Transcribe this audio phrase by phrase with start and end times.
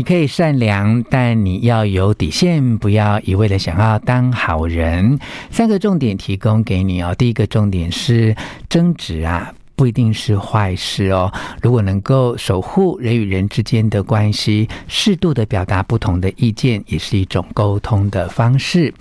[0.00, 5.18] 你可以善良，但你要有底线，不要一味的想要当好人。
[5.50, 7.14] 三个重点提供给你哦。
[7.18, 8.34] 第一个重点是
[8.66, 9.52] 争执啊。
[9.76, 11.30] 不一定是坏事哦。
[11.62, 18.92] 如果能够守护人与人之间的关系，适度的表达不同的意见，也是一种沟通的方式。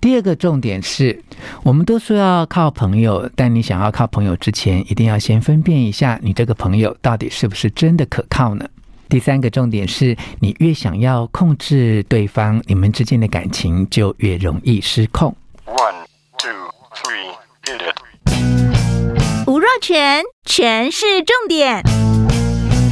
[0.00, 1.22] 第二个重点是，
[1.62, 8.64] 我们都说要靠朋友，但你想要靠朋友之前，一定要先分辨一下，你这个朋友到底是不是真的可靠呢？
[9.08, 15.34] 第三个重点是，你越想要控制对方，你们之间的感情就越容易失控。
[15.64, 15.94] One,
[16.36, 16.50] two,
[16.94, 17.32] three,
[17.64, 19.46] hit it.
[19.46, 21.82] 吴若全，全是重点，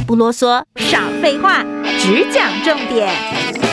[0.07, 1.63] 不啰嗦，少废话，
[1.99, 3.66] 只讲重点。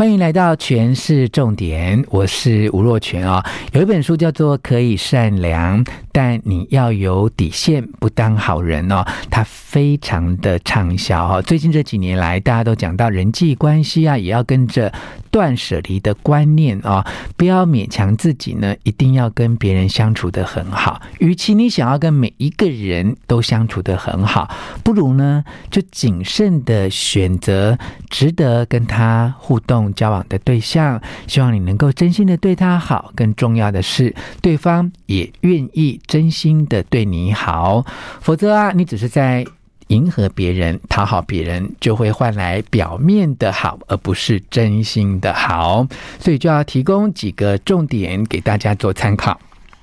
[0.00, 3.44] 欢迎来到权式重点，我是吴若权啊、哦。
[3.74, 5.84] 有一本书叫做《可以善良》。
[6.12, 9.04] 但你要有底线，不当好人哦。
[9.30, 11.40] 它非常的畅销哈。
[11.40, 14.92] 最近这几年来，大家都讲到人际关系啊，也要跟着
[15.30, 17.06] 断舍离的观念啊，
[17.36, 21.00] 不要勉强自己呢，一定要跟别人相处得很好。
[21.20, 27.78] 与其你想要跟每一个人都相处得很好，不如呢，就谨慎的选择
[28.08, 31.00] 值得跟他互动交往的对象。
[31.26, 36.00] 希望你能够真心的对他好，更重要的是，对方也愿意。
[36.06, 37.84] 真心的对你好，
[38.20, 39.44] 否则啊，你只是在
[39.88, 45.86] 迎合别人、讨好别人，就会换来表面的好，而不是真心的好。
[46.18, 49.40] 所以就要提供几个重点给大家做参考。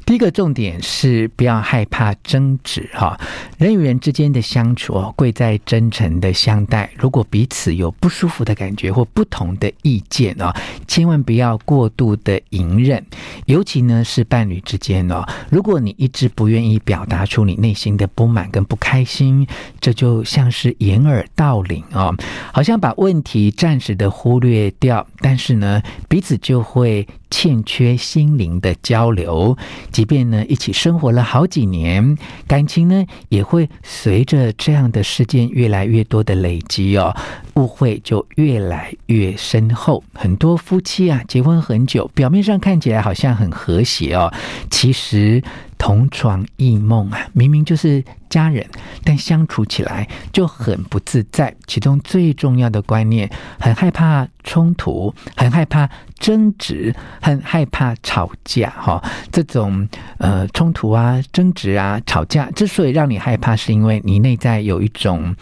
[0.07, 3.19] 第一个重点是不要害怕争执哈，
[3.57, 6.89] 人与人之间的相处哦，贵在真诚的相待。
[6.97, 10.55] 如果彼此有不舒服的感觉或不同的意见哦，
[10.87, 13.05] 千万不要过度的隐忍，
[13.47, 15.25] 尤其呢是伴侣之间哦。
[15.51, 19.45] 如果你一直不愿意表达出你内心的不满跟不开心，
[19.81, 22.15] 这就像是掩耳盗铃哦，
[22.53, 29.57] 好像把问题暂时的忽略掉，但是呢彼此就会欠缺心灵的交流。
[29.91, 32.17] 即便呢一起生活了好几年，
[32.47, 37.15] 感情呢也会随着这样的事件越来越多的累积哦，
[37.55, 40.03] 误会就越来越深厚。
[40.13, 44.31] 很多夫妻啊结婚很久，表面上看起来好像很和谐哦，
[44.69, 45.43] 其实。
[45.77, 48.65] 同床异梦啊，明明就是家人，
[49.03, 51.55] 但相处起来就很不自在。
[51.65, 53.29] 其中最重要的观念，
[53.59, 58.69] 很害怕冲突，很害怕争执，很害怕吵架。
[58.71, 59.01] 哈，
[59.31, 59.87] 这种
[60.17, 65.35] 呃冲突啊、争执啊、吵架，之所以让你害怕，是因为你内在有一种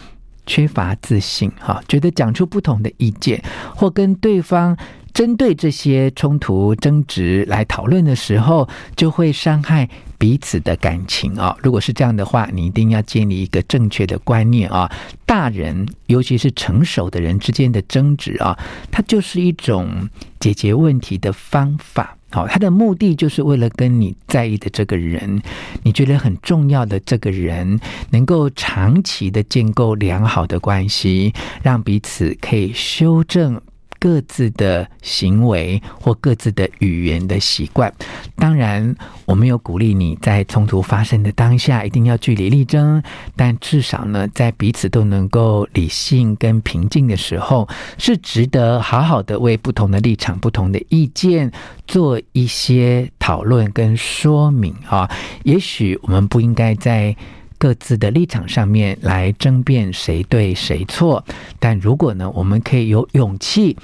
[0.46, 1.50] 缺乏自信。
[1.58, 3.42] 哈，觉得讲出不同的意见，
[3.74, 4.76] 或跟对方。
[5.16, 9.88] 针对这些冲突争执来讨论的时候，就会伤害
[10.18, 11.56] 彼此的感情啊！
[11.62, 14.92] 如果是这样的话，你一定要建立一个正确的观念啊！
[15.24, 18.58] 大人，尤其是成熟的人之间的争执啊，
[18.90, 20.06] 它就是一种
[20.38, 22.14] 解决问题的方法。
[22.30, 25.40] 好，它的目的就是为了跟你在意的这个人，
[25.82, 31.32] 你觉得很重要的这个人，能够长期的建构良好的关系，
[31.62, 33.58] 让彼此可以修正。
[34.06, 37.92] 各自的行为或各自的语言的习惯，
[38.36, 38.94] 当然，
[39.24, 43.02] 我没有鼓励你在冲突发生的当下一定要据理力争，
[43.34, 47.68] 但至少呢，在彼此都能够理性跟平静的时候，
[47.98, 51.50] 是值得好好的为不同的立场、不同的意见
[51.88, 55.10] 做一些讨论跟说明啊。
[55.42, 57.16] 也许我们不应该在。
[57.58, 61.24] 各自的立场上面来争辩谁对谁错，
[61.58, 63.76] 但如果呢，我们可以有勇气。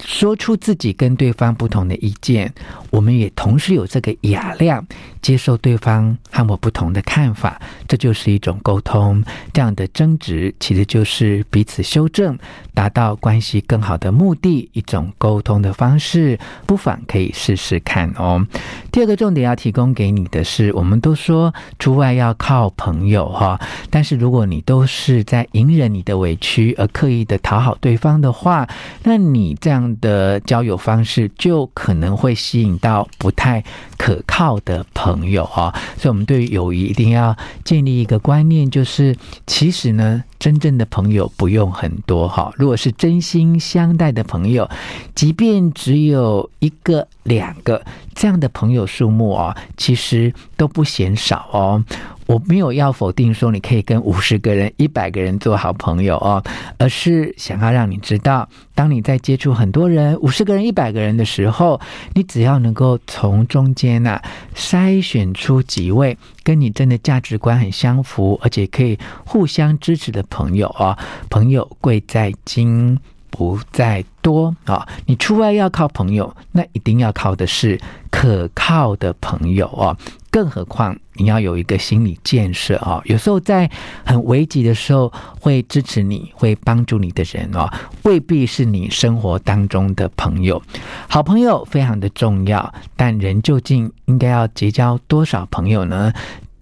[0.00, 2.52] 说出自己跟对方不同的意见，
[2.90, 4.84] 我们也同时有这个雅量，
[5.22, 9.22] 接受对方和我不同的看法，这就是一种沟通。
[9.52, 12.36] 这样的争执其实就是彼此修正，
[12.74, 18.44] 达到关系更好的目的，一种沟通的方式，不妨可以试试看哦。
[18.90, 23.58] 第二个重点要提供给你的是，我们都说出外要靠朋友哈，
[23.90, 28.68] 但是如果你都是在隐忍你的委屈而刻意的讨好对方的话，
[29.04, 29.83] 那你这样。
[30.00, 33.62] 的交友方式就可能会吸引到不太
[33.96, 39.16] 可靠的朋友哈，所以，我们对于友谊一定要建立一个观念，就是
[39.46, 42.52] 其实呢，真正的朋友不用很多哈。
[42.58, 44.68] 如果是真心相待的朋友，
[45.14, 47.82] 即便只有一个、两个
[48.14, 51.82] 这样的朋友数目哦，其实都不嫌少哦。
[52.26, 56.42] 我没有要否定说你可以跟五十个人、一百个人做好朋友哦，
[56.76, 61.80] 而是想要让你知道，当你在接触很多人、五十个人、一百个人的时候，
[62.12, 64.20] 你只要能够从中间呐、
[64.54, 68.96] 筛选出几位跟你真的价值观很相符，而且可以
[69.26, 70.96] 互相支持的朋友啊。
[71.28, 72.96] 朋友贵在精。
[73.36, 74.86] 不在多啊！
[75.06, 79.98] 你出外要靠朋友，那一定要靠的是可靠的朋友啊。
[80.34, 83.00] 更何况你要有一个心理建设啊！
[83.04, 83.70] 有时候在
[84.04, 87.72] 很危急的时候，会支持你、会帮助你的人哦，
[88.02, 90.60] 未必是你生活当中的朋友。
[91.08, 96.12] 好朋友非常的重要，但人究竟应该要结交多少朋友呢？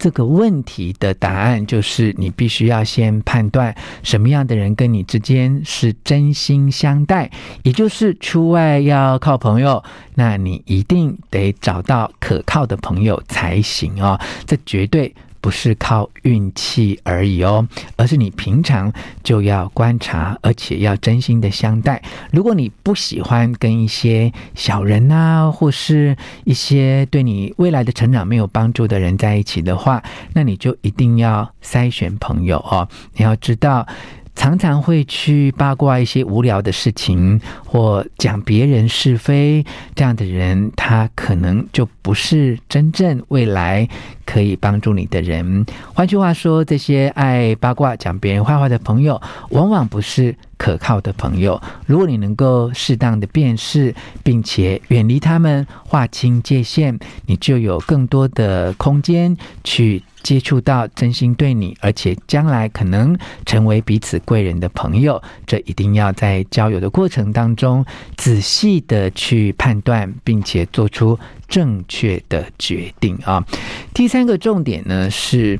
[0.03, 3.73] 这个问题的答案就是，你必须要先判断
[4.03, 7.31] 什么样的人跟你之间是真心相待，
[7.63, 9.81] 也就是出外要靠朋友，
[10.15, 15.15] 那你一定得找到可靠的朋友才行哦，这绝对。
[15.43, 17.67] 不是靠运气而已哦，
[17.97, 18.89] 而是你平常
[19.25, 22.01] 就要观察，而且要真心的相待。
[22.31, 30.01] 如果你不喜欢跟一些小人啊，或是一些对你未来的成长没有帮助的人在一起的话，
[30.31, 32.87] 那你就一定要筛选朋友哦。
[33.17, 33.85] 你要知道。
[34.35, 39.63] 常常会去八卦一些无聊的事情，或讲别人是非，
[39.95, 43.87] 这样的人，他可能就不是真正未来
[44.25, 45.65] 可以帮助你的人。
[45.93, 49.21] 换句话说，这些爱八卦、讲别人坏话的朋友，
[49.51, 51.61] 往往不是可靠的朋友。
[51.85, 53.93] 如果你能够适当的辨识，
[54.23, 60.03] 并且远离他们，划清界限，你就有更多的空间去。
[60.23, 63.15] 接触到真心对你，而且将来可能
[63.45, 67.85] 成为彼此贵人的朋友，这一定要在交友的过程当中
[68.17, 73.45] 仔细的去判断，并且做出正确的决定啊。
[73.93, 75.59] 第三个重点呢是。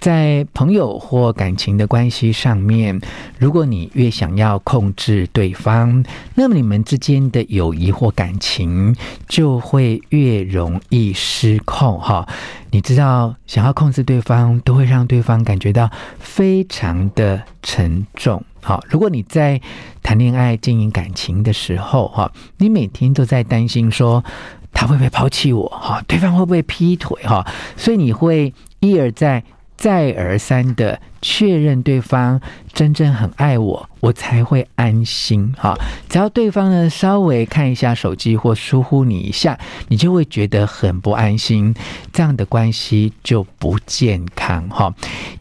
[0.00, 3.00] 在朋友或感情的关系上面，
[3.38, 8.94] 如果你越想要控制对方，那么你们之间的友谊或感情
[9.28, 11.98] 就会越容易失控。
[11.98, 12.28] 哈，
[12.74, 15.88] 你知道，想要控制对方，都会让对方感觉到
[16.18, 18.42] 非常的沉重。
[18.60, 19.60] 好，如果你在
[20.02, 24.24] 谈恋爱、经营感情的时候，哈，你每天都在担心说
[24.72, 29.44] 他会不会抛弃我，哈，对方会不会劈腿，哈，所以你会一而再。
[29.76, 32.40] 再而三的确认对方
[32.72, 35.74] 真正很爱我，我才会安心哈。
[36.08, 41.74] 只要对方呢稍微看一下手机或疏忽你一下，你就会觉得很不安心，
[42.12, 44.94] 这样的关系就不健康哈。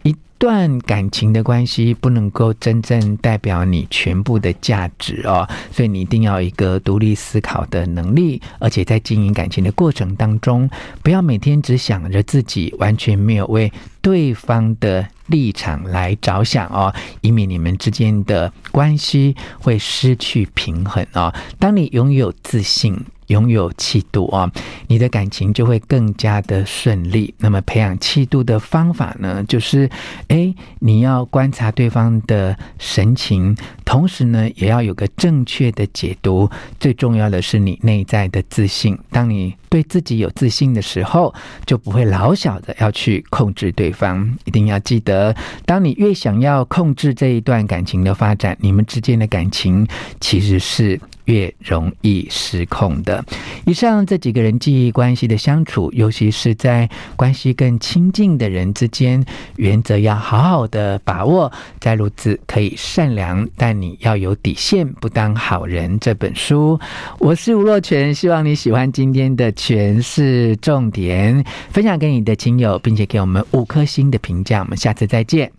[0.03, 10.69] 一段感情的关系不能够真正代表你全部的价值哦，所以你一定要一个独立思考的能力，而且在经营感情的过程当中，
[11.01, 13.71] 不要每天只想着自己，完全没有为
[14.01, 21.33] 对方的立场来着想哦，以免你们之间的关系会失去平衡哦。
[21.57, 24.51] 当你拥有自信，拥有气度啊，
[24.87, 27.33] 你的感情就会更加的顺利。
[27.37, 29.89] 那么培养气度的方法呢，就是
[30.27, 33.55] 诶，你要观察对方的神情，
[33.93, 36.49] 同时呢，也要有个正确的解读。
[36.79, 38.97] 最重要的是你内在的自信。
[39.11, 41.31] 当你对自己有自信的时候，
[41.67, 44.35] 就不会老小的要去控制对方。
[44.45, 49.87] 一定要记得，当你越想要控制这一段感情的发展，你们之间的感情
[50.19, 50.99] 其实是。
[51.25, 53.23] 越容易失控的。
[53.65, 59.23] 以上这几个人际关系的相处，尤其是在关系更亲近的人之间，
[59.55, 61.49] 原则要好好的把握。
[61.79, 65.99] 在如此可以善良，但你要有底线，不当好人。
[65.99, 66.79] 这本书，
[67.19, 74.61] 我是吴若全，希望你喜欢今天的诠释重点，分享给你的亲友，并且给我们五颗星的评价。
[74.61, 75.51] 我们下次再见。